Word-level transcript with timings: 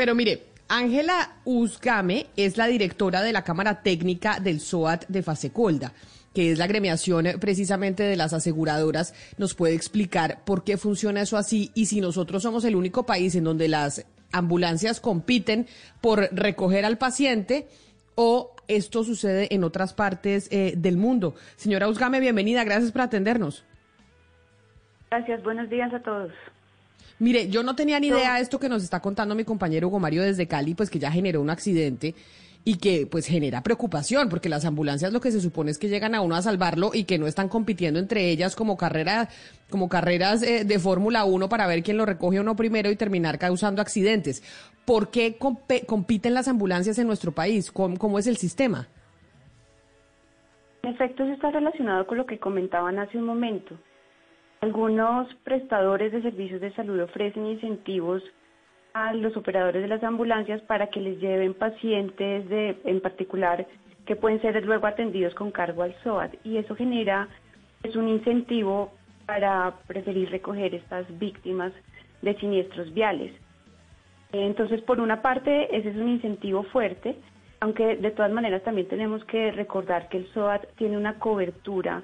Pero 0.00 0.14
mire, 0.14 0.44
Ángela 0.68 1.36
Uzgame 1.44 2.28
es 2.34 2.56
la 2.56 2.68
directora 2.68 3.20
de 3.20 3.34
la 3.34 3.44
Cámara 3.44 3.82
Técnica 3.82 4.40
del 4.40 4.58
SOAT 4.60 5.04
de 5.08 5.22
Fasecolda 5.22 5.92
que 6.32 6.50
es 6.50 6.58
la 6.58 6.66
gremiación 6.66 7.26
precisamente 7.38 8.04
de 8.04 8.16
las 8.16 8.32
aseguradoras, 8.32 9.12
nos 9.36 9.54
puede 9.54 9.74
explicar 9.74 10.42
por 10.46 10.64
qué 10.64 10.78
funciona 10.78 11.20
eso 11.20 11.36
así 11.36 11.70
y 11.74 11.84
si 11.84 12.00
nosotros 12.00 12.42
somos 12.42 12.64
el 12.64 12.76
único 12.76 13.04
país 13.04 13.34
en 13.34 13.44
donde 13.44 13.68
las 13.68 14.06
ambulancias 14.32 15.00
compiten 15.00 15.66
por 16.00 16.30
recoger 16.32 16.86
al 16.86 16.96
paciente 16.96 17.68
o 18.14 18.54
esto 18.68 19.04
sucede 19.04 19.54
en 19.54 19.64
otras 19.64 19.92
partes 19.92 20.48
eh, 20.50 20.72
del 20.78 20.96
mundo. 20.96 21.34
Señora 21.56 21.88
Uzgame, 21.88 22.20
bienvenida, 22.20 22.64
gracias 22.64 22.90
por 22.90 23.02
atendernos. 23.02 23.66
Gracias, 25.10 25.42
buenos 25.42 25.68
días 25.68 25.92
a 25.92 26.00
todos. 26.00 26.32
Mire, 27.20 27.48
yo 27.48 27.62
no 27.62 27.76
tenía 27.76 28.00
ni 28.00 28.08
idea 28.08 28.34
de 28.34 28.40
esto 28.40 28.58
que 28.58 28.68
nos 28.68 28.82
está 28.82 29.00
contando 29.00 29.34
mi 29.34 29.44
compañero 29.44 29.88
Hugo 29.88 30.00
Mario 30.00 30.22
desde 30.22 30.48
Cali, 30.48 30.74
pues 30.74 30.90
que 30.90 30.98
ya 30.98 31.12
generó 31.12 31.42
un 31.42 31.50
accidente 31.50 32.14
y 32.64 32.78
que 32.78 33.06
pues 33.06 33.26
genera 33.26 33.62
preocupación 33.62 34.28
porque 34.28 34.48
las 34.48 34.64
ambulancias 34.64 35.12
lo 35.12 35.20
que 35.20 35.30
se 35.30 35.40
supone 35.40 35.70
es 35.70 35.78
que 35.78 35.88
llegan 35.88 36.14
a 36.14 36.20
uno 36.20 36.34
a 36.34 36.42
salvarlo 36.42 36.90
y 36.92 37.04
que 37.04 37.18
no 37.18 37.26
están 37.26 37.48
compitiendo 37.48 37.98
entre 37.98 38.28
ellas 38.30 38.54
como 38.56 38.76
carrera 38.76 39.28
como 39.70 39.88
carreras 39.88 40.42
eh, 40.42 40.64
de 40.64 40.78
Fórmula 40.78 41.24
1 41.24 41.48
para 41.48 41.66
ver 41.66 41.82
quién 41.82 41.96
lo 41.96 42.06
recoge 42.06 42.40
uno 42.40 42.56
primero 42.56 42.90
y 42.90 42.96
terminar 42.96 43.38
causando 43.38 43.80
accidentes. 43.80 44.42
¿Por 44.84 45.10
qué 45.10 45.36
compiten 45.86 46.34
las 46.34 46.48
ambulancias 46.48 46.98
en 46.98 47.06
nuestro 47.06 47.32
país? 47.32 47.70
¿Cómo, 47.70 48.18
es 48.18 48.26
el 48.26 48.36
sistema? 48.36 48.88
En 50.82 50.90
efecto, 50.90 51.22
eso 51.22 51.34
está 51.34 51.50
relacionado 51.50 52.06
con 52.06 52.18
lo 52.18 52.26
que 52.26 52.38
comentaban 52.38 52.98
hace 52.98 53.16
un 53.18 53.24
momento. 53.24 53.76
Algunos 54.60 55.34
prestadores 55.36 56.12
de 56.12 56.20
servicios 56.20 56.60
de 56.60 56.72
salud 56.74 57.00
ofrecen 57.00 57.46
incentivos 57.46 58.22
a 58.92 59.14
los 59.14 59.34
operadores 59.34 59.80
de 59.80 59.88
las 59.88 60.02
ambulancias 60.02 60.60
para 60.62 60.88
que 60.88 61.00
les 61.00 61.18
lleven 61.18 61.54
pacientes 61.54 62.46
de, 62.50 62.76
en 62.84 63.00
particular 63.00 63.66
que 64.04 64.16
pueden 64.16 64.38
ser 64.42 64.62
luego 64.66 64.86
atendidos 64.86 65.34
con 65.34 65.50
cargo 65.50 65.82
al 65.82 65.94
SOAT 66.02 66.34
y 66.44 66.58
eso 66.58 66.76
genera 66.76 67.26
es 67.82 67.96
un 67.96 68.08
incentivo 68.08 68.92
para 69.24 69.76
preferir 69.86 70.28
recoger 70.30 70.74
estas 70.74 71.06
víctimas 71.18 71.72
de 72.20 72.34
siniestros 72.38 72.92
viales. 72.92 73.32
Entonces, 74.32 74.82
por 74.82 75.00
una 75.00 75.22
parte, 75.22 75.74
ese 75.74 75.88
es 75.88 75.96
un 75.96 76.08
incentivo 76.08 76.64
fuerte, 76.64 77.16
aunque 77.60 77.96
de 77.96 78.10
todas 78.10 78.30
maneras 78.30 78.62
también 78.62 78.88
tenemos 78.88 79.24
que 79.24 79.52
recordar 79.52 80.10
que 80.10 80.18
el 80.18 80.26
SOAT 80.34 80.66
tiene 80.76 80.98
una 80.98 81.18
cobertura 81.18 82.02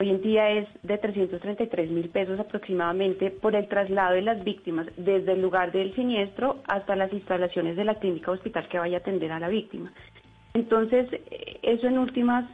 Hoy 0.00 0.10
en 0.10 0.22
día 0.22 0.50
es 0.50 0.68
de 0.82 0.98
333 0.98 1.90
mil 1.90 2.08
pesos 2.08 2.40
aproximadamente 2.40 3.30
por 3.30 3.54
el 3.54 3.68
traslado 3.68 4.14
de 4.14 4.22
las 4.22 4.42
víctimas 4.42 4.88
desde 4.96 5.32
el 5.32 5.40
lugar 5.40 5.70
del 5.70 5.94
siniestro 5.94 6.56
hasta 6.66 6.96
las 6.96 7.12
instalaciones 7.12 7.76
de 7.76 7.84
la 7.84 7.94
clínica 7.94 8.32
hospital 8.32 8.68
que 8.68 8.78
vaya 8.78 8.98
a 8.98 9.00
atender 9.00 9.30
a 9.30 9.38
la 9.38 9.48
víctima. 9.48 9.92
Entonces, 10.52 11.08
eso 11.62 11.86
en 11.86 11.98
últimas 11.98 12.44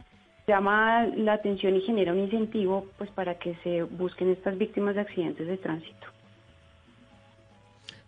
llama 0.47 1.07
la 1.15 1.33
atención 1.33 1.75
y 1.75 1.81
genera 1.81 2.13
un 2.13 2.19
incentivo 2.19 2.85
pues 2.97 3.09
para 3.11 3.35
que 3.35 3.55
se 3.63 3.83
busquen 3.83 4.29
estas 4.29 4.57
víctimas 4.57 4.95
de 4.95 5.01
accidentes 5.01 5.47
de 5.47 5.57
tránsito. 5.57 6.07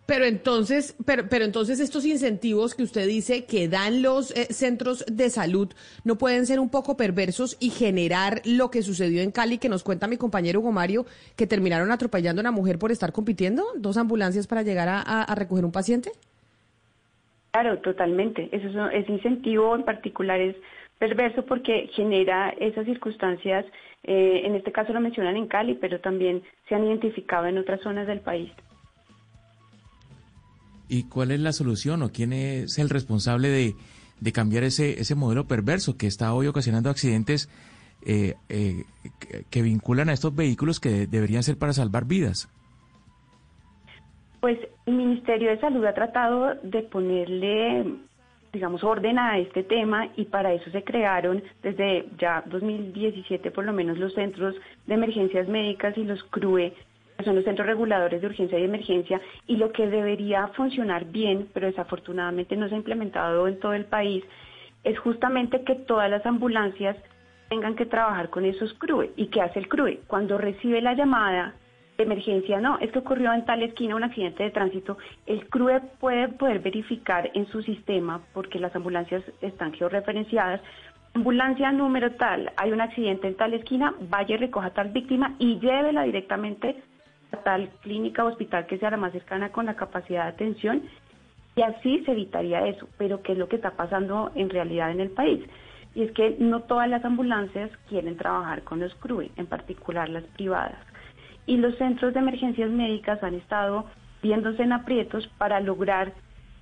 Pero 0.06 0.26
entonces, 0.26 0.96
pero, 1.06 1.24
pero 1.30 1.46
entonces 1.46 1.80
estos 1.80 2.04
incentivos 2.04 2.74
que 2.74 2.82
usted 2.82 3.06
dice 3.06 3.46
que 3.46 3.68
dan 3.68 4.02
los 4.02 4.32
eh, 4.32 4.52
centros 4.52 5.04
de 5.06 5.30
salud 5.30 5.72
no 6.04 6.16
pueden 6.16 6.44
ser 6.44 6.60
un 6.60 6.70
poco 6.70 6.96
perversos 6.96 7.56
y 7.58 7.70
generar 7.70 8.42
lo 8.44 8.70
que 8.70 8.82
sucedió 8.82 9.22
en 9.22 9.30
Cali, 9.30 9.56
que 9.56 9.70
nos 9.70 9.82
cuenta 9.82 10.06
mi 10.06 10.18
compañero 10.18 10.60
Hugo 10.60 10.72
Mario, 10.72 11.06
que 11.36 11.46
terminaron 11.46 11.90
atropellando 11.90 12.40
a 12.40 12.42
una 12.42 12.50
mujer 12.50 12.78
por 12.78 12.92
estar 12.92 13.12
compitiendo, 13.12 13.64
dos 13.76 13.96
ambulancias 13.96 14.46
para 14.46 14.62
llegar 14.62 14.88
a, 14.90 15.34
recoger 15.34 15.64
un 15.64 15.72
paciente. 15.72 16.10
Claro, 17.52 17.78
totalmente. 17.78 18.50
Eso 18.52 18.88
ese 18.90 19.10
incentivo 19.10 19.74
en 19.74 19.84
particular 19.84 20.38
es 20.38 20.54
perverso 20.98 21.46
porque 21.46 21.88
genera 21.94 22.50
esas 22.60 22.84
circunstancias, 22.84 23.64
eh, 24.02 24.42
en 24.44 24.54
este 24.54 24.70
caso 24.70 24.92
lo 24.92 25.00
mencionan 25.00 25.36
en 25.36 25.48
Cali, 25.48 25.74
pero 25.74 26.00
también 26.00 26.42
se 26.68 26.74
han 26.74 26.84
identificado 26.84 27.46
en 27.46 27.56
otras 27.56 27.80
zonas 27.80 28.06
del 28.06 28.20
país. 28.20 28.50
¿Y 30.94 31.08
cuál 31.08 31.32
es 31.32 31.40
la 31.40 31.50
solución 31.50 32.02
o 32.02 32.10
quién 32.10 32.32
es 32.32 32.78
el 32.78 32.88
responsable 32.88 33.48
de, 33.48 34.32
cambiar 34.32 34.62
ese, 34.62 35.00
ese 35.00 35.16
modelo 35.16 35.48
perverso 35.48 35.96
que 35.96 36.06
está 36.06 36.32
hoy 36.32 36.46
ocasionando 36.46 36.88
accidentes 36.88 37.50
eh, 38.06 38.34
eh, 38.48 38.84
que, 39.50 39.62
vinculan 39.62 40.08
a 40.08 40.12
estos 40.12 40.36
vehículos 40.36 40.78
que 40.78 41.08
deberían 41.08 41.42
ser 41.42 41.58
para 41.58 41.72
salvar 41.72 42.04
vidas? 42.04 42.48
Pues 44.38 44.56
el 44.86 44.94
Ministerio 44.94 45.50
de 45.50 45.58
Salud 45.58 45.84
ha 45.84 45.94
tratado 45.94 46.54
de 46.62 46.82
ponerle, 46.82 47.96
digamos, 48.52 48.84
orden 48.84 49.18
a 49.18 49.40
este 49.40 49.64
tema 49.64 50.10
y 50.16 50.26
para 50.26 50.52
eso 50.52 50.70
se 50.70 50.84
crearon 50.84 51.42
desde 51.60 52.08
ya 52.20 52.44
2017 52.46 53.50
por 53.50 53.64
lo 53.64 53.72
menos 53.72 53.98
los 53.98 54.14
centros 54.14 54.54
de 54.86 54.94
emergencias 54.94 55.48
médicas 55.48 55.98
y 55.98 56.04
los 56.04 56.22
CRUE 56.30 56.72
son 57.22 57.36
los 57.36 57.44
centros 57.44 57.66
reguladores 57.66 58.20
de 58.20 58.26
urgencia 58.26 58.58
y 58.58 58.64
emergencia, 58.64 59.20
y 59.46 59.56
lo 59.56 59.70
que 59.72 59.86
debería 59.86 60.48
funcionar 60.48 61.04
bien, 61.04 61.48
pero 61.52 61.66
desafortunadamente 61.66 62.56
no 62.56 62.68
se 62.68 62.74
ha 62.74 62.78
implementado 62.78 63.46
en 63.46 63.58
todo 63.60 63.74
el 63.74 63.84
país, 63.84 64.24
es 64.82 64.98
justamente 64.98 65.62
que 65.62 65.74
todas 65.74 66.10
las 66.10 66.24
ambulancias 66.26 66.96
tengan 67.48 67.76
que 67.76 67.86
trabajar 67.86 68.30
con 68.30 68.44
esos 68.44 68.74
CRUE. 68.74 69.12
¿Y 69.16 69.26
qué 69.26 69.40
hace 69.40 69.58
el 69.58 69.68
CRUE? 69.68 70.00
Cuando 70.06 70.38
recibe 70.38 70.80
la 70.80 70.94
llamada 70.94 71.54
de 71.96 72.04
emergencia, 72.04 72.60
no, 72.60 72.78
es 72.80 72.90
que 72.90 72.98
ocurrió 72.98 73.32
en 73.32 73.44
tal 73.44 73.62
esquina 73.62 73.94
un 73.94 74.02
accidente 74.02 74.42
de 74.42 74.50
tránsito, 74.50 74.98
el 75.26 75.48
CRUE 75.48 75.80
puede 76.00 76.28
poder 76.28 76.58
verificar 76.58 77.30
en 77.34 77.46
su 77.46 77.62
sistema, 77.62 78.20
porque 78.32 78.58
las 78.58 78.74
ambulancias 78.74 79.22
están 79.40 79.72
georreferenciadas, 79.72 80.60
ambulancia 81.14 81.70
número 81.70 82.10
tal, 82.12 82.52
hay 82.56 82.72
un 82.72 82.80
accidente 82.80 83.28
en 83.28 83.36
tal 83.36 83.54
esquina, 83.54 83.94
vaya 84.10 84.34
y 84.34 84.38
recoja 84.38 84.70
tal 84.70 84.88
víctima 84.88 85.36
y 85.38 85.60
llévela 85.60 86.02
directamente 86.02 86.82
tal 87.42 87.68
clínica 87.82 88.24
o 88.24 88.28
hospital 88.28 88.66
que 88.66 88.78
sea 88.78 88.90
la 88.90 88.96
más 88.96 89.12
cercana 89.12 89.50
con 89.50 89.66
la 89.66 89.74
capacidad 89.74 90.24
de 90.24 90.30
atención 90.30 90.82
y 91.56 91.62
así 91.62 92.02
se 92.04 92.12
evitaría 92.12 92.66
eso. 92.66 92.88
Pero 92.98 93.22
¿qué 93.22 93.32
es 93.32 93.38
lo 93.38 93.48
que 93.48 93.56
está 93.56 93.72
pasando 93.72 94.30
en 94.34 94.50
realidad 94.50 94.90
en 94.90 95.00
el 95.00 95.10
país? 95.10 95.44
Y 95.94 96.02
es 96.02 96.12
que 96.12 96.36
no 96.38 96.60
todas 96.62 96.88
las 96.88 97.04
ambulancias 97.04 97.70
quieren 97.88 98.16
trabajar 98.16 98.62
con 98.62 98.80
los 98.80 98.94
CRUE, 98.96 99.30
en 99.36 99.46
particular 99.46 100.08
las 100.08 100.24
privadas. 100.24 100.78
Y 101.46 101.56
los 101.58 101.76
centros 101.76 102.14
de 102.14 102.20
emergencias 102.20 102.70
médicas 102.70 103.22
han 103.22 103.34
estado 103.34 103.84
viéndose 104.22 104.62
en 104.62 104.72
aprietos 104.72 105.28
para 105.38 105.60
lograr 105.60 106.12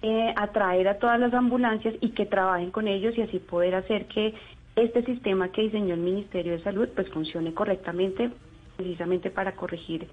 eh, 0.02 0.34
atraer 0.36 0.88
a 0.88 0.98
todas 0.98 1.18
las 1.20 1.32
ambulancias 1.32 1.94
y 2.00 2.10
que 2.10 2.26
trabajen 2.26 2.72
con 2.72 2.88
ellos 2.88 3.16
y 3.16 3.22
así 3.22 3.38
poder 3.38 3.76
hacer 3.76 4.06
que 4.06 4.34
este 4.74 5.04
sistema 5.04 5.52
que 5.52 5.62
diseñó 5.62 5.94
el 5.94 6.00
Ministerio 6.00 6.52
de 6.52 6.62
Salud 6.64 6.88
pues 6.94 7.08
funcione 7.10 7.54
correctamente 7.54 8.30
precisamente 8.76 9.30
para 9.30 9.52
corregir 9.52 10.08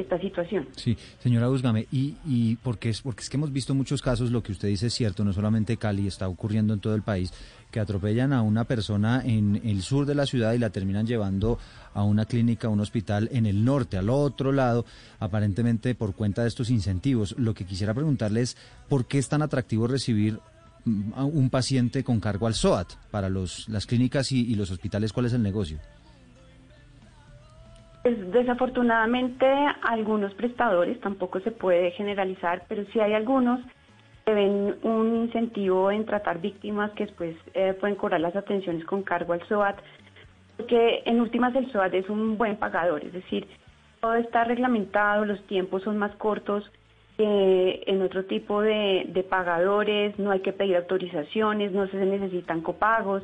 esta 0.00 0.18
situación. 0.20 0.68
Sí, 0.76 0.96
señora 1.18 1.48
Usgame, 1.48 1.86
y, 1.92 2.16
y 2.26 2.56
porque, 2.56 2.90
es, 2.90 3.02
porque 3.02 3.22
es 3.22 3.30
que 3.30 3.36
hemos 3.36 3.52
visto 3.52 3.74
muchos 3.74 4.02
casos, 4.02 4.30
lo 4.30 4.42
que 4.42 4.52
usted 4.52 4.68
dice 4.68 4.88
es 4.88 4.94
cierto, 4.94 5.24
no 5.24 5.32
solamente 5.32 5.76
Cali, 5.76 6.06
está 6.06 6.28
ocurriendo 6.28 6.74
en 6.74 6.80
todo 6.80 6.94
el 6.94 7.02
país, 7.02 7.32
que 7.70 7.80
atropellan 7.80 8.32
a 8.32 8.42
una 8.42 8.64
persona 8.64 9.22
en 9.24 9.60
el 9.64 9.82
sur 9.82 10.06
de 10.06 10.14
la 10.14 10.26
ciudad 10.26 10.52
y 10.52 10.58
la 10.58 10.70
terminan 10.70 11.06
llevando 11.06 11.58
a 11.94 12.02
una 12.02 12.24
clínica, 12.24 12.66
a 12.66 12.70
un 12.70 12.80
hospital 12.80 13.28
en 13.32 13.46
el 13.46 13.64
norte, 13.64 13.96
al 13.96 14.10
otro 14.10 14.52
lado, 14.52 14.84
aparentemente 15.18 15.94
por 15.94 16.14
cuenta 16.14 16.42
de 16.42 16.48
estos 16.48 16.70
incentivos. 16.70 17.34
Lo 17.38 17.54
que 17.54 17.64
quisiera 17.64 17.94
preguntarle 17.94 18.42
es, 18.42 18.56
¿por 18.88 19.06
qué 19.06 19.18
es 19.18 19.28
tan 19.28 19.42
atractivo 19.42 19.86
recibir 19.86 20.40
mm, 20.84 21.12
un 21.16 21.50
paciente 21.50 22.02
con 22.02 22.20
cargo 22.20 22.46
al 22.46 22.54
SOAT 22.54 22.94
para 23.10 23.28
los, 23.28 23.68
las 23.68 23.86
clínicas 23.86 24.32
y 24.32 24.54
los 24.54 24.70
hospitales? 24.70 25.12
¿Cuál 25.12 25.26
es 25.26 25.32
el 25.32 25.42
negocio? 25.42 25.78
Pues, 28.02 28.32
desafortunadamente, 28.32 29.46
algunos 29.82 30.32
prestadores, 30.34 30.98
tampoco 31.00 31.40
se 31.40 31.50
puede 31.50 31.90
generalizar, 31.90 32.64
pero 32.66 32.84
sí 32.92 33.00
hay 33.00 33.12
algunos 33.12 33.60
que 34.24 34.32
ven 34.32 34.76
un 34.82 35.16
incentivo 35.16 35.90
en 35.90 36.06
tratar 36.06 36.40
víctimas 36.40 36.90
que 36.92 37.06
después 37.06 37.36
eh, 37.52 37.74
pueden 37.78 37.96
cobrar 37.96 38.20
las 38.20 38.36
atenciones 38.36 38.84
con 38.84 39.02
cargo 39.02 39.34
al 39.34 39.46
SOAT, 39.48 39.76
porque 40.56 41.02
en 41.04 41.20
últimas 41.20 41.54
el 41.54 41.70
SOAT 41.72 41.92
es 41.94 42.08
un 42.08 42.38
buen 42.38 42.56
pagador, 42.56 43.04
es 43.04 43.12
decir, 43.12 43.46
todo 44.00 44.14
está 44.14 44.44
reglamentado, 44.44 45.26
los 45.26 45.42
tiempos 45.46 45.82
son 45.82 45.98
más 45.98 46.14
cortos 46.16 46.70
que 47.18 47.82
en 47.86 48.00
otro 48.00 48.24
tipo 48.24 48.62
de, 48.62 49.04
de 49.08 49.22
pagadores, 49.24 50.18
no 50.18 50.30
hay 50.30 50.40
que 50.40 50.54
pedir 50.54 50.76
autorizaciones, 50.76 51.72
no 51.72 51.86
se 51.88 51.98
necesitan 51.98 52.62
copagos. 52.62 53.22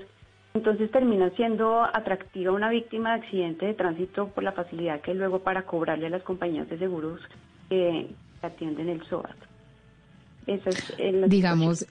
Entonces 0.56 0.91
termina 0.91 1.29
siendo 1.37 1.82
atractiva 1.82 2.50
una 2.50 2.70
víctima 2.70 3.11
de 3.11 3.20
accidente 3.20 3.67
de 3.67 3.75
tránsito 3.75 4.29
por 4.29 4.43
la 4.43 4.53
facilidad 4.53 5.03
que 5.03 5.12
luego 5.12 5.41
para 5.41 5.67
cobrarle 5.67 6.06
a 6.06 6.11
las 6.11 6.23
compañías 6.23 6.67
de 6.70 6.79
seguros 6.79 7.20
que 7.69 8.08
atienden 8.41 8.88
el 8.88 9.05
SOAT. 9.05 9.37
Eso 10.47 10.70
es 10.70 11.29
Digamos, 11.29 11.85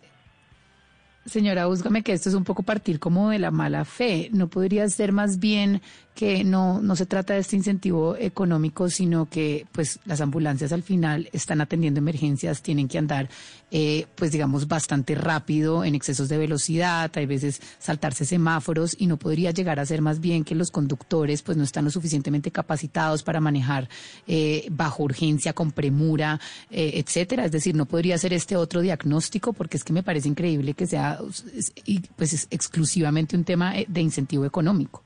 Señora, 1.25 1.66
búscame 1.66 2.04
que 2.04 2.13
esto 2.13 2.30
es 2.30 2.36
un 2.36 2.44
poco 2.44 2.62
partir 2.62 3.00
como 3.00 3.30
de 3.31 3.39
la 3.39 3.50
mala 3.50 3.83
fe. 3.83 4.30
¿No 4.31 4.48
podría 4.48 4.88
ser 4.89 5.12
más 5.12 5.39
bien 5.39 5.81
que 6.16 6.45
no, 6.45 6.81
no 6.81 6.95
se 6.95 7.06
trata 7.06 7.33
de 7.33 7.42
este 7.42 7.57
incentivo 7.57 8.16
económico, 8.16 8.89
sino 8.89 9.25
que 9.25 9.68
pues 9.74 10.00
las 10.06 10.22
ambulancias 10.22 10.72
al 10.72 10.81
final 10.81 11.30
están 11.33 11.60
atendiendo 11.60 12.00
emergencias, 12.00 12.62
tienen 12.62 12.88
que 12.88 12.98
andar 12.98 13.30
eh, 13.69 14.06
pues 14.16 14.31
digamos 14.31 14.69
bastante 14.69 15.16
rápido 15.16 15.83
en 15.83 15.95
excesos 15.95 16.30
de 16.30 16.38
velocidad, 16.38 17.12
hay 17.16 17.25
veces 17.25 17.62
saltarse 17.80 18.24
semáforos 18.24 18.95
y 18.98 19.07
no 19.07 19.18
podría 19.18 19.51
llegar 19.51 19.80
a 19.80 19.86
ser 19.86 20.01
más 20.01 20.22
bien 20.22 20.45
que 20.45 20.56
los 20.56 20.72
conductores 20.72 21.42
pues 21.42 21.57
no 21.57 21.66
están 21.66 21.83
lo 21.83 21.92
suficientemente 21.92 22.51
capacitados 22.51 23.22
para 23.22 23.42
manejar 23.42 23.89
eh, 24.27 24.68
bajo 24.72 25.04
urgencia, 25.04 25.51
con 25.51 25.74
premura, 25.74 26.39
eh, 26.72 26.94
etcétera. 26.95 27.44
Es 27.44 27.51
decir, 27.51 27.75
no 27.75 27.86
podría 27.86 28.18
ser 28.18 28.31
este 28.31 28.56
otro 28.56 28.80
diagnóstico 28.80 29.51
porque 29.51 29.75
es 29.75 29.83
que 29.83 29.92
me 29.92 30.04
parece 30.04 30.30
increíble 30.30 30.74
que 30.75 30.88
sea 30.88 31.15
pues 32.16 32.34
es 32.34 32.48
exclusivamente 32.52 33.36
un 33.36 33.44
tema 33.44 33.74
de 33.88 34.02
incentivo 34.02 34.46
económico. 34.46 35.04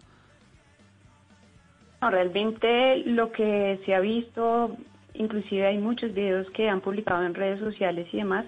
No, 2.01 2.09
realmente 2.09 2.97
lo 3.05 3.31
que 3.31 3.79
se 3.85 3.93
ha 3.93 3.99
visto, 3.99 4.77
inclusive 5.13 5.67
hay 5.67 5.77
muchos 5.77 6.13
videos 6.13 6.49
que 6.51 6.69
han 6.69 6.81
publicado 6.81 7.23
en 7.25 7.33
redes 7.33 7.59
sociales 7.59 8.07
y 8.13 8.17
demás, 8.17 8.45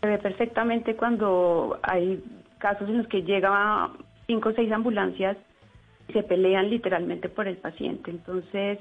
se 0.00 0.06
ve 0.06 0.18
perfectamente 0.18 0.96
cuando 0.96 1.78
hay 1.82 2.22
casos 2.58 2.88
en 2.88 2.98
los 2.98 3.08
que 3.08 3.22
llegan 3.22 3.92
cinco 4.26 4.48
o 4.48 4.52
seis 4.52 4.72
ambulancias 4.72 5.36
y 6.08 6.12
se 6.12 6.22
pelean 6.22 6.70
literalmente 6.70 7.28
por 7.28 7.48
el 7.48 7.56
paciente. 7.58 8.10
Entonces, 8.10 8.78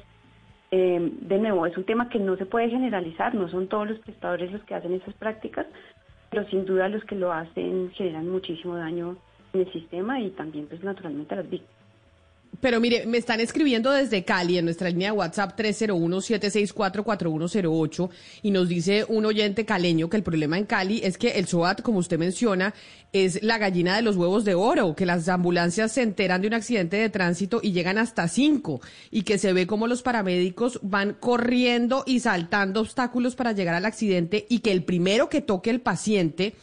eh, 0.72 1.12
de 1.22 1.40
nuevo, 1.40 1.66
es 1.66 1.78
un 1.78 1.84
tema 1.84 2.10
que 2.10 2.20
no 2.20 2.38
se 2.38 2.46
puede 2.46 2.70
generalizar, 2.70 3.36
no 3.36 3.50
son 3.50 3.68
todos 3.68 3.90
los 3.90 4.00
prestadores 4.00 4.52
los 4.52 4.64
que 4.64 4.76
hacen 4.76 4.94
esas 4.94 5.14
prácticas, 5.16 5.66
pero 6.30 6.48
sin 6.50 6.66
duda 6.66 6.90
los 6.90 7.04
que 7.06 7.16
lo 7.16 7.32
hacen 7.32 7.92
generan 7.92 8.30
muchísimo 8.30 8.76
daño 8.76 9.18
en 9.54 9.62
el 9.62 9.72
sistema 9.72 10.20
y 10.20 10.32
también 10.32 10.68
pues 10.68 10.84
naturalmente 10.84 11.34
a 11.34 11.38
las 11.38 11.50
víctimas. 11.50 11.75
Pero 12.62 12.80
mire, 12.80 13.06
me 13.06 13.18
están 13.18 13.40
escribiendo 13.40 13.92
desde 13.92 14.24
Cali 14.24 14.58
en 14.58 14.66
nuestra 14.66 14.90
línea 14.90 15.12
de 15.12 15.18
WhatsApp 15.18 15.60
301-764-4108 15.60 18.10
y 18.44 18.52
nos 18.52 18.70
dice 18.70 19.06
un 19.08 19.26
oyente 19.26 19.66
caleño 19.66 20.10
que 20.10 20.18
el 20.18 20.24
problema 20.24 20.58
en 20.58 20.66
Cali 20.66 21.02
es 21.04 21.18
que 21.18 21.30
el 21.32 21.48
SOAT, 21.48 21.82
como 21.82 22.00
usted 22.00 22.20
menciona, 22.20 22.74
es 23.14 23.42
la 23.44 23.58
gallina 23.58 23.96
de 23.96 24.02
los 24.02 24.16
huevos 24.16 24.46
de 24.46 24.56
oro, 24.56 24.96
que 24.96 25.06
las 25.06 25.28
ambulancias 25.30 25.92
se 25.94 26.02
enteran 26.02 26.42
de 26.42 26.48
un 26.48 26.54
accidente 26.54 26.98
de 26.98 27.10
tránsito 27.10 27.60
y 27.64 27.72
llegan 27.72 27.98
hasta 27.98 28.28
cinco 28.28 28.82
y 29.12 29.24
que 29.24 29.38
se 29.38 29.54
ve 29.54 29.68
como 29.68 29.88
los 29.88 30.02
paramédicos 30.02 30.80
van 30.84 31.14
corriendo 31.14 32.04
y 32.06 32.20
saltando 32.20 32.82
obstáculos 32.82 33.36
para 33.36 33.54
llegar 33.54 33.76
al 33.76 33.86
accidente 33.86 34.46
y 34.50 34.60
que 34.60 34.72
el 34.72 34.84
primero 34.84 35.30
que 35.30 35.42
toque 35.42 35.70
el 35.70 35.80
paciente 35.82 36.56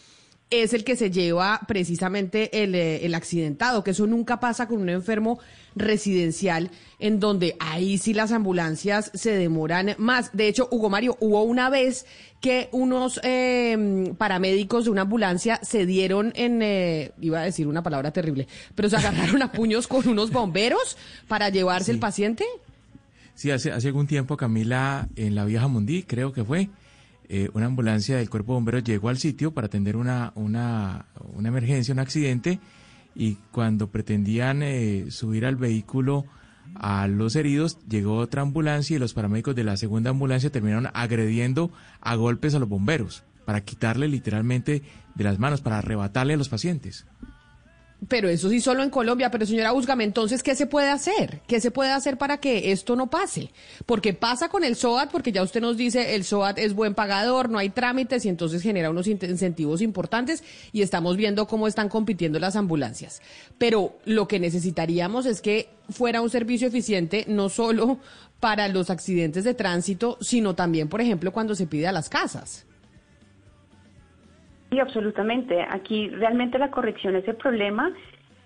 es 0.52 0.74
el 0.74 0.84
que 0.84 0.96
se 0.96 1.10
lleva 1.10 1.60
precisamente 1.66 2.62
el, 2.62 2.74
eh, 2.74 3.06
el, 3.06 3.14
accidentado, 3.14 3.82
que 3.82 3.92
eso 3.92 4.06
nunca 4.06 4.38
pasa 4.38 4.68
con 4.68 4.82
un 4.82 4.90
enfermo 4.90 5.38
residencial, 5.74 6.70
en 6.98 7.18
donde 7.20 7.56
ahí 7.58 7.96
sí 7.96 8.12
las 8.12 8.32
ambulancias 8.32 9.10
se 9.14 9.32
demoran 9.32 9.94
más. 9.96 10.30
De 10.34 10.48
hecho, 10.48 10.68
Hugo 10.70 10.90
Mario, 10.90 11.16
hubo 11.20 11.42
una 11.42 11.70
vez 11.70 12.04
que 12.42 12.68
unos 12.72 13.18
eh, 13.22 14.12
paramédicos 14.18 14.84
de 14.84 14.90
una 14.90 15.02
ambulancia 15.02 15.58
se 15.62 15.86
dieron 15.86 16.32
en, 16.36 16.60
eh, 16.60 17.12
iba 17.20 17.40
a 17.40 17.44
decir 17.44 17.66
una 17.66 17.82
palabra 17.82 18.10
terrible, 18.10 18.46
pero 18.74 18.90
se 18.90 18.96
agarraron 18.96 19.40
a 19.42 19.52
puños 19.52 19.88
con 19.88 20.06
unos 20.06 20.30
bomberos 20.30 20.98
para 21.28 21.48
llevarse 21.48 21.92
el 21.92 21.98
paciente. 21.98 22.44
Sí, 23.34 23.50
hace, 23.50 23.72
hace 23.72 23.88
algún 23.88 24.06
tiempo, 24.06 24.36
Camila, 24.36 25.08
en 25.16 25.34
la 25.34 25.46
vieja 25.46 25.66
Mundí, 25.66 26.02
creo 26.02 26.34
que 26.34 26.44
fue, 26.44 26.68
eh, 27.28 27.48
una 27.54 27.66
ambulancia 27.66 28.16
del 28.16 28.30
cuerpo 28.30 28.52
de 28.52 28.56
bomberos 28.56 28.84
llegó 28.84 29.08
al 29.08 29.18
sitio 29.18 29.52
para 29.52 29.66
atender 29.66 29.96
una, 29.96 30.32
una, 30.34 31.06
una 31.34 31.48
emergencia, 31.48 31.92
un 31.92 32.00
accidente, 32.00 32.60
y 33.14 33.34
cuando 33.50 33.88
pretendían 33.88 34.62
eh, 34.62 35.06
subir 35.10 35.44
al 35.46 35.56
vehículo 35.56 36.24
a 36.74 37.06
los 37.06 37.36
heridos, 37.36 37.78
llegó 37.88 38.16
otra 38.16 38.42
ambulancia 38.42 38.96
y 38.96 38.98
los 38.98 39.14
paramédicos 39.14 39.54
de 39.54 39.64
la 39.64 39.76
segunda 39.76 40.10
ambulancia 40.10 40.50
terminaron 40.50 40.88
agrediendo 40.94 41.70
a 42.00 42.14
golpes 42.14 42.54
a 42.54 42.58
los 42.58 42.68
bomberos 42.68 43.24
para 43.44 43.62
quitarle 43.62 44.08
literalmente 44.08 44.82
de 45.14 45.24
las 45.24 45.38
manos, 45.38 45.60
para 45.60 45.78
arrebatarle 45.78 46.34
a 46.34 46.36
los 46.36 46.48
pacientes. 46.48 47.06
Pero 48.08 48.28
eso 48.28 48.48
sí 48.48 48.60
solo 48.60 48.82
en 48.82 48.90
Colombia. 48.90 49.30
Pero 49.30 49.46
señora 49.46 49.72
Usgame, 49.72 50.04
entonces, 50.04 50.42
¿qué 50.42 50.54
se 50.54 50.66
puede 50.66 50.88
hacer? 50.88 51.40
¿Qué 51.46 51.60
se 51.60 51.70
puede 51.70 51.90
hacer 51.90 52.18
para 52.18 52.38
que 52.38 52.72
esto 52.72 52.96
no 52.96 53.10
pase? 53.10 53.50
Porque 53.86 54.12
pasa 54.12 54.48
con 54.48 54.64
el 54.64 54.76
SOAT, 54.76 55.10
porque 55.10 55.32
ya 55.32 55.42
usted 55.42 55.60
nos 55.60 55.76
dice, 55.76 56.14
el 56.14 56.24
SOAT 56.24 56.58
es 56.58 56.74
buen 56.74 56.94
pagador, 56.94 57.48
no 57.48 57.58
hay 57.58 57.70
trámites 57.70 58.24
y 58.24 58.28
entonces 58.28 58.62
genera 58.62 58.90
unos 58.90 59.06
incentivos 59.06 59.82
importantes 59.82 60.42
y 60.72 60.82
estamos 60.82 61.16
viendo 61.16 61.46
cómo 61.46 61.68
están 61.68 61.88
compitiendo 61.88 62.38
las 62.38 62.56
ambulancias. 62.56 63.22
Pero 63.58 63.98
lo 64.04 64.26
que 64.26 64.40
necesitaríamos 64.40 65.26
es 65.26 65.40
que 65.40 65.68
fuera 65.88 66.20
un 66.22 66.30
servicio 66.30 66.68
eficiente 66.68 67.24
no 67.28 67.48
solo 67.48 67.98
para 68.40 68.66
los 68.66 68.90
accidentes 68.90 69.44
de 69.44 69.54
tránsito, 69.54 70.18
sino 70.20 70.56
también, 70.56 70.88
por 70.88 71.00
ejemplo, 71.00 71.32
cuando 71.32 71.54
se 71.54 71.68
pide 71.68 71.86
a 71.86 71.92
las 71.92 72.08
casas. 72.08 72.66
Sí, 74.72 74.80
absolutamente. 74.80 75.66
Aquí 75.68 76.08
realmente 76.08 76.58
la 76.58 76.70
corrección 76.70 77.14
ese 77.14 77.34
problema 77.34 77.92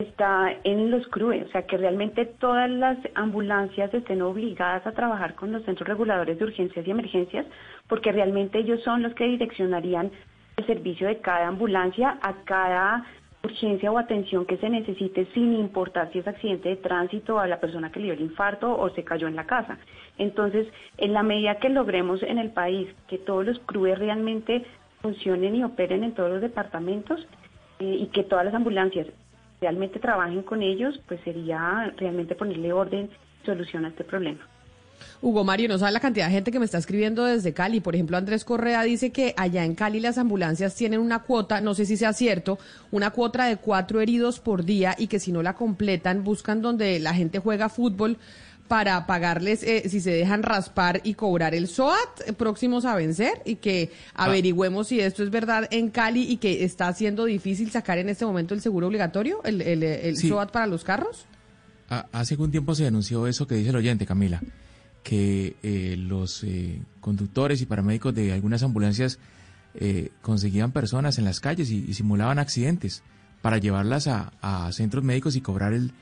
está 0.00 0.52
en 0.64 0.90
los 0.90 1.06
CRUE, 1.06 1.44
o 1.44 1.48
sea, 1.52 1.68
que 1.68 1.76
realmente 1.76 2.26
todas 2.26 2.68
las 2.68 2.98
ambulancias 3.14 3.94
estén 3.94 4.22
obligadas 4.22 4.84
a 4.88 4.92
trabajar 4.92 5.36
con 5.36 5.52
los 5.52 5.62
centros 5.62 5.88
reguladores 5.88 6.36
de 6.36 6.44
urgencias 6.44 6.84
y 6.84 6.90
emergencias, 6.90 7.46
porque 7.86 8.10
realmente 8.10 8.58
ellos 8.58 8.82
son 8.82 9.04
los 9.04 9.14
que 9.14 9.22
direccionarían 9.22 10.10
el 10.56 10.66
servicio 10.66 11.06
de 11.06 11.18
cada 11.18 11.46
ambulancia 11.46 12.18
a 12.20 12.34
cada 12.42 13.06
urgencia 13.44 13.92
o 13.92 13.98
atención 13.98 14.46
que 14.46 14.56
se 14.56 14.68
necesite 14.68 15.26
sin 15.32 15.54
importar 15.54 16.10
si 16.12 16.18
es 16.18 16.26
accidente 16.26 16.70
de 16.70 16.76
tránsito 16.76 17.38
a 17.38 17.46
la 17.46 17.60
persona 17.60 17.92
que 17.92 18.00
le 18.00 18.06
dio 18.06 18.14
el 18.14 18.20
infarto 18.20 18.76
o 18.76 18.90
se 18.90 19.04
cayó 19.04 19.28
en 19.28 19.36
la 19.36 19.46
casa. 19.46 19.78
Entonces, 20.18 20.66
en 20.98 21.12
la 21.12 21.22
medida 21.22 21.60
que 21.60 21.68
logremos 21.68 22.20
en 22.24 22.38
el 22.38 22.50
país 22.50 22.88
que 23.06 23.18
todos 23.18 23.46
los 23.46 23.60
CRUE 23.60 23.94
realmente 23.94 24.66
funcionen 25.00 25.54
y 25.54 25.64
operen 25.64 26.04
en 26.04 26.14
todos 26.14 26.30
los 26.30 26.40
departamentos 26.40 27.26
eh, 27.78 27.96
y 28.00 28.06
que 28.06 28.24
todas 28.24 28.44
las 28.44 28.54
ambulancias 28.54 29.06
realmente 29.60 29.98
trabajen 29.98 30.42
con 30.42 30.62
ellos, 30.62 31.00
pues 31.06 31.20
sería 31.24 31.92
realmente 31.96 32.34
ponerle 32.34 32.72
orden 32.72 33.10
y 33.42 33.46
solución 33.46 33.84
a 33.84 33.88
este 33.88 34.04
problema. 34.04 34.46
Hugo 35.22 35.44
Mario, 35.44 35.68
no 35.68 35.78
sabe 35.78 35.92
la 35.92 36.00
cantidad 36.00 36.26
de 36.26 36.32
gente 36.32 36.50
que 36.50 36.58
me 36.58 36.64
está 36.64 36.78
escribiendo 36.78 37.24
desde 37.24 37.52
Cali. 37.52 37.80
Por 37.80 37.94
ejemplo, 37.94 38.16
Andrés 38.16 38.44
Correa 38.44 38.82
dice 38.82 39.12
que 39.12 39.34
allá 39.36 39.64
en 39.64 39.74
Cali 39.74 40.00
las 40.00 40.18
ambulancias 40.18 40.74
tienen 40.74 41.00
una 41.00 41.22
cuota, 41.22 41.60
no 41.60 41.74
sé 41.74 41.86
si 41.86 41.96
sea 41.96 42.12
cierto, 42.12 42.58
una 42.90 43.10
cuota 43.10 43.46
de 43.46 43.56
cuatro 43.56 44.00
heridos 44.00 44.40
por 44.40 44.64
día 44.64 44.94
y 44.98 45.06
que 45.06 45.18
si 45.18 45.32
no 45.32 45.42
la 45.42 45.54
completan 45.54 46.24
buscan 46.24 46.62
donde 46.62 46.98
la 46.98 47.14
gente 47.14 47.38
juega 47.38 47.68
fútbol 47.68 48.18
para 48.68 49.06
pagarles 49.06 49.62
eh, 49.62 49.88
si 49.88 50.00
se 50.00 50.10
dejan 50.10 50.42
raspar 50.42 51.00
y 51.04 51.14
cobrar 51.14 51.54
el 51.54 51.68
SOAT 51.68 52.32
próximos 52.36 52.84
a 52.84 52.94
vencer 52.94 53.42
y 53.44 53.56
que 53.56 53.90
ah. 54.14 54.24
averigüemos 54.24 54.88
si 54.88 55.00
esto 55.00 55.22
es 55.22 55.30
verdad 55.30 55.68
en 55.70 55.90
Cali 55.90 56.22
y 56.22 56.36
que 56.38 56.64
está 56.64 56.92
siendo 56.92 57.24
difícil 57.24 57.70
sacar 57.70 57.98
en 57.98 58.08
este 58.08 58.26
momento 58.26 58.54
el 58.54 58.60
seguro 58.60 58.88
obligatorio, 58.88 59.42
el, 59.44 59.62
el, 59.62 60.16
SOAT 60.16 60.50
para 60.50 60.66
los 60.66 60.84
carros. 60.84 61.26
Hace 61.88 62.34
algún 62.34 62.50
tiempo 62.50 62.74
se 62.74 62.84
denunció 62.84 63.26
eso 63.26 63.46
que 63.46 63.54
dice 63.54 63.70
el 63.70 63.76
oyente, 63.76 64.06
Camila, 64.06 64.42
que 65.04 65.54
eh, 65.62 65.94
los 65.96 66.42
eh, 66.42 66.82
conductores 67.00 67.62
y 67.62 67.66
paramédicos 67.66 68.14
de 68.14 68.32
algunas 68.32 68.62
ambulancias 68.62 69.18
conseguían 70.22 70.72
personas 70.72 71.18
en 71.18 71.26
las 71.26 71.38
calles 71.38 71.70
y, 71.70 71.92
simulaban 71.92 72.38
accidentes 72.38 73.02
para 73.42 73.58
llevarlas 73.58 74.06
a, 74.06 74.32
a, 74.40 74.72
centros 74.72 75.04
médicos 75.04 75.36
y 75.36 75.42
cobrar 75.42 75.74
el, 75.74 75.92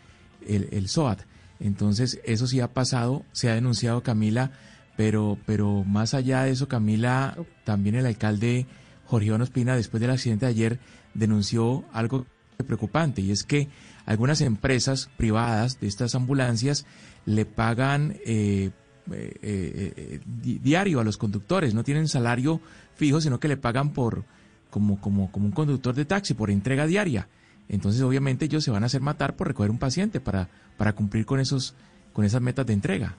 el 0.47 0.89
SOAT. 0.89 1.23
Entonces, 1.61 2.21
eso 2.25 2.47
sí 2.47 2.61
ha 2.61 2.73
pasado, 2.73 3.25
se 3.33 3.51
ha 3.51 3.55
denunciado 3.55 4.03
Camila, 4.03 4.53
pero, 4.97 5.39
pero 5.47 5.85
más 5.85 6.15
allá 6.15 6.45
de 6.45 6.51
eso, 6.51 6.69
Camila, 6.69 7.37
también 7.65 7.95
el 7.95 8.07
alcalde 8.07 8.67
Jorge 9.07 9.27
Iván 9.27 9.41
después 9.77 10.01
del 10.01 10.11
accidente 10.11 10.47
de 10.47 10.51
ayer, 10.51 10.79
denunció 11.15 11.85
algo 11.93 12.27
preocupante, 12.67 13.21
y 13.21 13.31
es 13.31 13.45
que 13.45 13.69
algunas 14.07 14.41
empresas 14.41 15.11
privadas 15.17 15.81
de 15.81 15.87
estas 15.87 16.15
ambulancias 16.15 16.87
le 17.27 17.45
pagan 17.47 18.17
eh, 18.25 18.71
eh, 19.13 19.39
eh, 19.43 20.21
diario 20.25 21.01
a 21.01 21.05
los 21.05 21.17
conductores, 21.17 21.75
no 21.75 21.85
tienen 21.85 22.09
salario 22.09 22.61
fijo, 22.95 23.21
sino 23.21 23.41
que 23.41 23.49
le 23.49 23.57
pagan 23.57 23.93
por 23.93 24.25
como, 24.71 25.01
como, 25.01 25.31
como 25.31 25.47
un 25.47 25.53
conductor 25.53 25.95
de 25.95 26.05
taxi, 26.05 26.35
por 26.35 26.51
entrega 26.51 26.87
diaria. 26.87 27.29
Entonces, 27.69 28.03
obviamente, 28.03 28.45
ellos 28.45 28.63
se 28.65 28.71
van 28.71 28.83
a 28.83 28.87
hacer 28.87 29.01
matar 29.01 29.37
por 29.37 29.49
recoger 29.49 29.71
un 29.71 29.79
paciente 29.79 30.21
para, 30.21 30.49
para 30.77 30.93
cumplir 30.93 31.27
con, 31.27 31.41
esos, 31.41 31.75
con 32.13 32.25
esas 32.25 32.41
metas 32.41 32.67
de 32.67 32.73
entrega. 32.73 33.17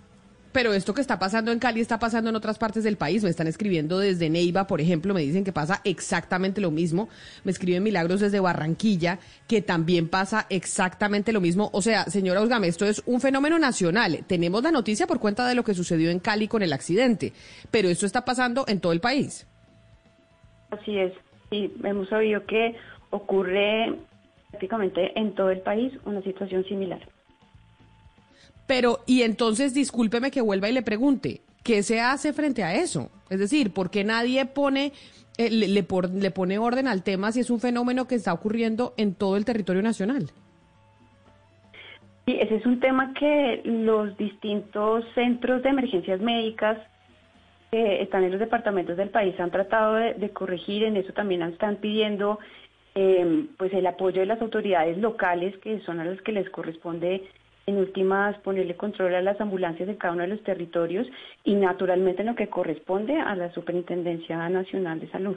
Pero 0.55 0.73
esto 0.73 0.93
que 0.93 1.01
está 1.01 1.19
pasando 1.19 1.51
en 1.51 1.59
Cali 1.59 1.81
está 1.81 1.99
pasando 1.99 2.29
en 2.29 2.35
otras 2.37 2.57
partes 2.57 2.85
del 2.85 2.95
país. 2.95 3.21
Me 3.21 3.29
están 3.29 3.47
escribiendo 3.47 3.99
desde 3.99 4.29
Neiva, 4.29 4.67
por 4.67 4.79
ejemplo, 4.79 5.13
me 5.13 5.19
dicen 5.19 5.43
que 5.43 5.51
pasa 5.51 5.81
exactamente 5.83 6.61
lo 6.61 6.71
mismo. 6.71 7.09
Me 7.43 7.51
escriben 7.51 7.83
Milagros 7.83 8.21
desde 8.21 8.39
Barranquilla, 8.39 9.19
que 9.49 9.61
también 9.61 10.07
pasa 10.07 10.45
exactamente 10.49 11.33
lo 11.33 11.41
mismo. 11.41 11.69
O 11.73 11.81
sea, 11.81 12.05
señora 12.05 12.39
Osgame, 12.39 12.69
esto 12.69 12.85
es 12.85 13.03
un 13.05 13.19
fenómeno 13.19 13.59
nacional. 13.59 14.23
Tenemos 14.27 14.63
la 14.63 14.71
noticia 14.71 15.07
por 15.07 15.19
cuenta 15.19 15.45
de 15.45 15.55
lo 15.55 15.65
que 15.65 15.73
sucedió 15.73 16.09
en 16.09 16.19
Cali 16.19 16.47
con 16.47 16.63
el 16.63 16.71
accidente, 16.71 17.33
pero 17.69 17.89
esto 17.89 18.05
está 18.05 18.23
pasando 18.23 18.63
en 18.69 18.79
todo 18.79 18.93
el 18.93 19.01
país. 19.01 19.45
Así 20.71 20.97
es. 20.97 21.11
Y 21.51 21.69
hemos 21.83 22.07
sabido 22.07 22.45
que 22.45 22.77
ocurre 23.09 23.93
prácticamente 24.55 25.11
en 25.19 25.35
todo 25.35 25.49
el 25.49 25.59
país 25.59 25.91
una 26.05 26.21
situación 26.21 26.63
similar. 26.63 26.99
Pero, 28.67 28.99
y 29.05 29.23
entonces, 29.23 29.73
discúlpeme 29.73 30.31
que 30.31 30.41
vuelva 30.41 30.69
y 30.69 30.73
le 30.73 30.81
pregunte, 30.81 31.41
¿qué 31.61 31.83
se 31.83 31.99
hace 31.99 32.31
frente 32.31 32.63
a 32.63 32.73
eso? 32.73 33.11
Es 33.29 33.39
decir, 33.39 33.73
¿por 33.73 33.91
qué 33.91 34.05
nadie 34.05 34.45
pone, 34.45 34.93
eh, 35.37 35.51
le, 35.51 35.67
le, 35.67 35.83
por, 35.83 36.09
le 36.09 36.31
pone 36.31 36.57
orden 36.57 36.87
al 36.87 37.03
tema 37.03 37.31
si 37.31 37.41
es 37.41 37.49
un 37.49 37.59
fenómeno 37.59 38.07
que 38.07 38.15
está 38.15 38.33
ocurriendo 38.33 38.93
en 38.97 39.13
todo 39.13 39.35
el 39.35 39.43
territorio 39.43 39.81
nacional? 39.81 40.31
Sí, 42.25 42.37
ese 42.39 42.55
es 42.55 42.65
un 42.65 42.79
tema 42.79 43.13
que 43.13 43.61
los 43.65 44.17
distintos 44.17 45.03
centros 45.13 45.61
de 45.63 45.69
emergencias 45.69 46.21
médicas 46.21 46.77
que 47.71 48.01
están 48.01 48.23
en 48.23 48.31
los 48.31 48.39
departamentos 48.39 48.95
del 48.95 49.09
país 49.09 49.37
han 49.39 49.51
tratado 49.51 49.95
de, 49.95 50.13
de 50.13 50.29
corregir, 50.29 50.85
en 50.85 50.95
eso 50.95 51.11
también 51.13 51.43
están 51.43 51.75
pidiendo 51.75 52.39
eh, 52.95 53.45
pues 53.57 53.73
el 53.73 53.85
apoyo 53.87 54.21
de 54.21 54.25
las 54.25 54.41
autoridades 54.41 54.97
locales, 54.97 55.55
que 55.57 55.81
son 55.81 55.99
a 55.99 56.05
las 56.05 56.21
que 56.21 56.31
les 56.31 56.49
corresponde 56.49 57.23
en 57.67 57.77
últimas 57.77 58.37
ponerle 58.39 58.75
control 58.75 59.15
a 59.15 59.21
las 59.21 59.39
ambulancias 59.41 59.87
de 59.87 59.97
cada 59.97 60.13
uno 60.13 60.23
de 60.23 60.29
los 60.29 60.43
territorios 60.43 61.07
y 61.43 61.55
naturalmente 61.55 62.21
en 62.21 62.27
lo 62.27 62.35
que 62.35 62.47
corresponde 62.47 63.19
a 63.19 63.35
la 63.35 63.51
Superintendencia 63.53 64.49
Nacional 64.49 64.99
de 64.99 65.09
Salud. 65.09 65.35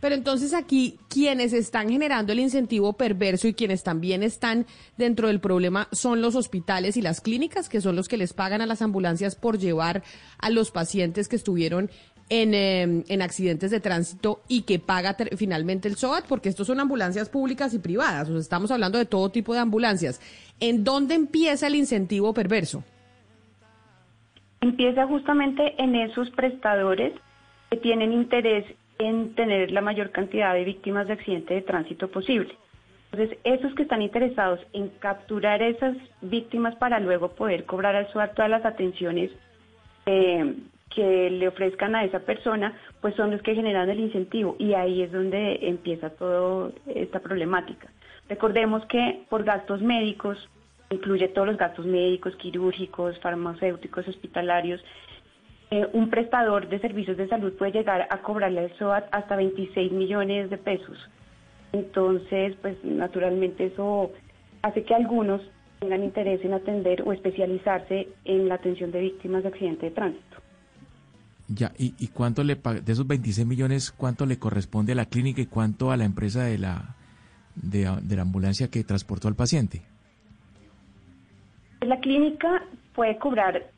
Pero 0.00 0.14
entonces 0.14 0.52
aquí 0.52 0.98
quienes 1.08 1.52
están 1.52 1.88
generando 1.88 2.32
el 2.32 2.40
incentivo 2.40 2.94
perverso 2.94 3.46
y 3.46 3.54
quienes 3.54 3.82
también 3.82 4.22
están 4.22 4.66
dentro 4.96 5.28
del 5.28 5.40
problema 5.40 5.88
son 5.92 6.20
los 6.20 6.34
hospitales 6.34 6.96
y 6.96 7.02
las 7.02 7.20
clínicas, 7.20 7.68
que 7.68 7.80
son 7.80 7.94
los 7.94 8.08
que 8.08 8.16
les 8.16 8.32
pagan 8.32 8.60
a 8.60 8.66
las 8.66 8.82
ambulancias 8.82 9.36
por 9.36 9.58
llevar 9.58 10.02
a 10.38 10.50
los 10.50 10.70
pacientes 10.70 11.28
que 11.28 11.36
estuvieron 11.36 11.90
en, 12.28 12.54
eh, 12.54 13.04
en 13.08 13.22
accidentes 13.22 13.70
de 13.70 13.80
tránsito 13.80 14.40
y 14.48 14.62
que 14.62 14.78
paga 14.78 15.16
finalmente 15.36 15.88
el 15.88 15.96
SOAT, 15.96 16.26
porque 16.28 16.48
estos 16.48 16.66
son 16.66 16.80
ambulancias 16.80 17.28
públicas 17.28 17.72
y 17.74 17.78
privadas, 17.78 18.28
o 18.28 18.38
estamos 18.38 18.70
hablando 18.70 18.98
de 18.98 19.06
todo 19.06 19.30
tipo 19.30 19.52
de 19.52 19.60
ambulancias. 19.60 20.20
¿En 20.60 20.84
dónde 20.84 21.14
empieza 21.14 21.66
el 21.66 21.74
incentivo 21.74 22.32
perverso? 22.34 22.82
Empieza 24.60 25.06
justamente 25.06 25.74
en 25.82 25.94
esos 25.94 26.30
prestadores 26.30 27.12
que 27.70 27.76
tienen 27.76 28.12
interés 28.12 28.64
en 28.98 29.34
tener 29.34 29.70
la 29.70 29.80
mayor 29.80 30.10
cantidad 30.10 30.54
de 30.54 30.64
víctimas 30.64 31.06
de 31.06 31.12
accidente 31.12 31.54
de 31.54 31.62
tránsito 31.62 32.08
posible. 32.08 32.56
Entonces, 33.12 33.38
esos 33.44 33.74
que 33.74 33.82
están 33.82 34.02
interesados 34.02 34.60
en 34.72 34.88
capturar 34.98 35.62
esas 35.62 35.96
víctimas 36.22 36.74
para 36.76 36.98
luego 36.98 37.28
poder 37.30 37.64
cobrar 37.64 37.94
al 37.94 38.10
SUAT 38.12 38.34
todas 38.34 38.50
las 38.50 38.64
atenciones 38.64 39.30
eh, 40.06 40.54
que 40.94 41.30
le 41.30 41.48
ofrezcan 41.48 41.94
a 41.94 42.04
esa 42.04 42.20
persona, 42.20 42.76
pues 43.00 43.14
son 43.14 43.30
los 43.30 43.42
que 43.42 43.54
generan 43.54 43.90
el 43.90 44.00
incentivo 44.00 44.56
y 44.58 44.74
ahí 44.74 45.02
es 45.02 45.12
donde 45.12 45.58
empieza 45.62 46.10
toda 46.10 46.70
esta 46.86 47.20
problemática. 47.20 47.88
Recordemos 48.28 48.84
que 48.86 49.24
por 49.28 49.44
gastos 49.44 49.82
médicos, 49.82 50.38
incluye 50.90 51.28
todos 51.28 51.48
los 51.48 51.56
gastos 51.56 51.86
médicos, 51.86 52.36
quirúrgicos, 52.36 53.18
farmacéuticos, 53.20 54.08
hospitalarios, 54.08 54.82
eh, 55.70 55.86
un 55.92 56.10
prestador 56.10 56.68
de 56.68 56.78
servicios 56.78 57.16
de 57.16 57.28
salud 57.28 57.52
puede 57.54 57.72
llegar 57.72 58.06
a 58.08 58.18
cobrarle 58.18 58.60
al 58.60 58.78
SOAT 58.78 59.06
hasta 59.10 59.34
26 59.34 59.90
millones 59.92 60.48
de 60.48 60.58
pesos. 60.58 60.96
Entonces, 61.72 62.56
pues 62.62 62.82
naturalmente 62.84 63.66
eso 63.66 64.12
hace 64.62 64.84
que 64.84 64.94
algunos 64.94 65.42
tengan 65.80 66.04
interés 66.04 66.44
en 66.44 66.54
atender 66.54 67.02
o 67.02 67.12
especializarse 67.12 68.08
en 68.24 68.48
la 68.48 68.54
atención 68.54 68.92
de 68.92 69.00
víctimas 69.00 69.42
de 69.42 69.48
accidente 69.48 69.86
de 69.86 69.92
tránsito. 69.92 70.45
Ya, 71.48 71.72
¿y, 71.78 71.94
y 71.98 72.08
cuánto 72.08 72.42
le 72.42 72.56
de 72.56 72.92
esos 72.92 73.06
26 73.06 73.46
millones, 73.46 73.92
cuánto 73.92 74.26
le 74.26 74.38
corresponde 74.38 74.92
a 74.92 74.96
la 74.96 75.06
clínica 75.06 75.40
y 75.40 75.46
cuánto 75.46 75.92
a 75.92 75.96
la 75.96 76.04
empresa 76.04 76.42
de 76.42 76.58
la, 76.58 76.96
de, 77.54 77.88
de 78.02 78.16
la 78.16 78.22
ambulancia 78.22 78.68
que 78.68 78.82
transportó 78.82 79.28
al 79.28 79.36
paciente? 79.36 79.82
La 81.82 82.00
clínica 82.00 82.64
puede 82.94 83.16
cobrar 83.18 83.70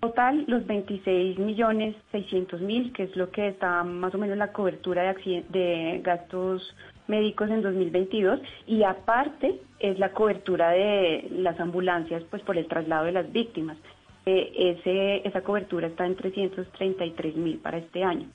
total 0.00 0.44
los 0.46 0.66
26 0.66 1.38
millones 1.38 1.96
600 2.12 2.60
mil, 2.60 2.92
que 2.92 3.04
es 3.04 3.16
lo 3.16 3.30
que 3.30 3.48
está 3.48 3.82
más 3.82 4.14
o 4.14 4.18
menos 4.18 4.36
la 4.36 4.52
cobertura 4.52 5.14
de, 5.14 5.44
de 5.48 6.00
gastos 6.02 6.74
médicos 7.08 7.50
en 7.50 7.62
2022 7.62 8.40
y 8.66 8.82
aparte 8.82 9.60
es 9.78 9.98
la 9.98 10.12
cobertura 10.12 10.70
de 10.70 11.28
las 11.30 11.58
ambulancias 11.60 12.22
pues 12.30 12.42
por 12.42 12.58
el 12.58 12.66
traslado 12.66 13.04
de 13.04 13.12
las 13.12 13.32
víctimas. 13.32 13.78
Ese, 14.26 15.26
esa 15.26 15.42
cobertura 15.42 15.86
está 15.86 16.04
en 16.04 16.16
333 16.16 17.36
mil 17.36 17.58
para 17.58 17.78
este 17.78 18.02
año. 18.02 18.28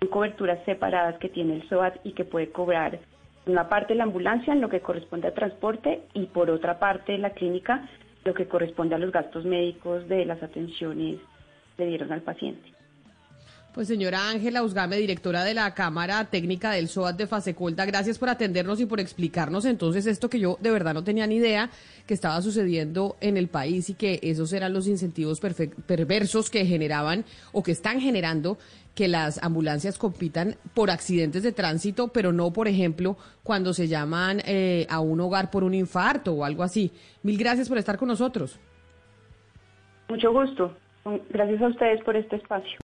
Son 0.00 0.08
coberturas 0.08 0.58
separadas 0.64 1.16
que 1.18 1.28
tiene 1.28 1.54
el 1.54 1.68
SOAT 1.68 1.94
y 2.02 2.12
que 2.12 2.24
puede 2.24 2.50
cobrar 2.50 2.98
una 3.46 3.68
parte 3.68 3.94
la 3.94 4.02
ambulancia 4.02 4.52
en 4.52 4.60
lo 4.60 4.68
que 4.68 4.80
corresponde 4.80 5.28
a 5.28 5.34
transporte 5.34 6.02
y 6.12 6.26
por 6.26 6.50
otra 6.50 6.78
parte 6.78 7.16
la 7.18 7.30
clínica 7.30 7.88
lo 8.24 8.34
que 8.34 8.46
corresponde 8.46 8.96
a 8.96 8.98
los 8.98 9.12
gastos 9.12 9.44
médicos 9.44 10.06
de 10.08 10.24
las 10.24 10.42
atenciones 10.42 11.18
que 11.76 11.86
dieron 11.86 12.12
al 12.12 12.22
paciente. 12.22 12.77
Pues 13.78 13.86
señora 13.86 14.30
Ángela 14.30 14.64
Usgame, 14.64 14.96
directora 14.96 15.44
de 15.44 15.54
la 15.54 15.72
Cámara 15.72 16.24
Técnica 16.24 16.72
del 16.72 16.88
SOAT 16.88 17.16
de 17.16 17.28
Fasecolta, 17.28 17.86
gracias 17.86 18.18
por 18.18 18.28
atendernos 18.28 18.80
y 18.80 18.86
por 18.86 18.98
explicarnos 18.98 19.64
entonces 19.66 20.04
esto 20.08 20.28
que 20.28 20.40
yo 20.40 20.58
de 20.60 20.72
verdad 20.72 20.94
no 20.94 21.04
tenía 21.04 21.28
ni 21.28 21.36
idea 21.36 21.70
que 22.04 22.12
estaba 22.12 22.42
sucediendo 22.42 23.14
en 23.20 23.36
el 23.36 23.46
país 23.46 23.88
y 23.88 23.94
que 23.94 24.18
esos 24.20 24.52
eran 24.52 24.72
los 24.72 24.88
incentivos 24.88 25.38
perversos 25.38 26.50
que 26.50 26.66
generaban 26.66 27.24
o 27.52 27.62
que 27.62 27.70
están 27.70 28.00
generando 28.00 28.58
que 28.96 29.06
las 29.06 29.40
ambulancias 29.44 29.96
compitan 29.96 30.56
por 30.74 30.90
accidentes 30.90 31.44
de 31.44 31.52
tránsito, 31.52 32.08
pero 32.08 32.32
no, 32.32 32.52
por 32.52 32.66
ejemplo, 32.66 33.16
cuando 33.44 33.72
se 33.74 33.86
llaman 33.86 34.40
eh, 34.44 34.88
a 34.90 34.98
un 34.98 35.20
hogar 35.20 35.52
por 35.52 35.62
un 35.62 35.74
infarto 35.74 36.32
o 36.32 36.44
algo 36.44 36.64
así. 36.64 36.90
Mil 37.22 37.38
gracias 37.38 37.68
por 37.68 37.78
estar 37.78 37.96
con 37.96 38.08
nosotros. 38.08 38.58
Mucho 40.08 40.32
gusto. 40.32 40.76
Gracias 41.30 41.62
a 41.62 41.68
ustedes 41.68 42.02
por 42.02 42.16
este 42.16 42.34
espacio. 42.34 42.76